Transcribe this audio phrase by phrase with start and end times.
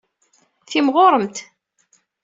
[0.69, 1.37] Timɣuremt.